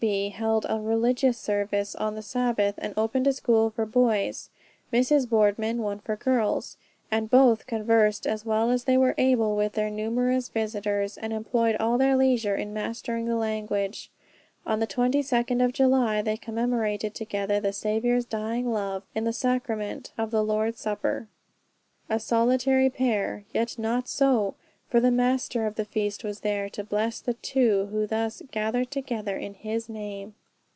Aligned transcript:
B. 0.01 0.29
held 0.29 0.65
a 0.67 0.79
religious 0.81 1.37
service 1.37 1.93
on 1.93 2.15
the 2.15 2.23
Sabbath, 2.23 2.73
and 2.79 2.91
opened 2.97 3.27
a 3.27 3.33
school 3.33 3.69
for 3.69 3.85
boys: 3.85 4.49
Mrs. 4.91 5.29
Boardman, 5.29 5.77
one 5.83 5.99
for 5.99 6.15
girls, 6.15 6.75
and 7.11 7.29
both 7.29 7.67
conversed 7.67 8.25
as 8.25 8.43
well 8.43 8.71
as 8.71 8.85
they 8.85 8.97
were 8.97 9.13
able 9.19 9.55
with 9.55 9.73
their 9.73 9.91
numerous 9.91 10.49
visitors, 10.49 11.19
and 11.19 11.31
employed 11.33 11.75
all 11.75 11.99
their 11.99 12.17
leisure 12.17 12.55
in 12.55 12.73
mastering 12.73 13.25
the 13.25 13.35
language. 13.35 14.09
On 14.65 14.79
the 14.79 14.87
22d 14.87 15.63
of 15.63 15.71
July 15.71 16.23
they 16.23 16.35
commemorated 16.37 17.13
together 17.13 17.59
the 17.59 17.71
Saviour's 17.71 18.25
dying 18.25 18.71
love, 18.71 19.03
in 19.13 19.25
the 19.25 19.31
sacrament 19.31 20.13
of 20.17 20.31
the 20.31 20.43
Lord's 20.43 20.79
supper, 20.81 21.27
a 22.09 22.19
solitary 22.19 22.89
pair 22.89 23.45
yet 23.53 23.77
not 23.77 24.07
so, 24.07 24.55
for 24.89 24.99
the 24.99 25.09
Master 25.09 25.65
of 25.65 25.75
the 25.75 25.85
feast 25.85 26.21
was 26.21 26.41
there 26.41 26.67
to 26.67 26.83
bless 26.83 27.21
the 27.21 27.33
"two" 27.35 27.85
who 27.91 28.05
thus 28.07 28.43
"gathered 28.51 28.91
together 28.91 29.37
in 29.37 29.53
his 29.53 29.87
name." 29.87 30.35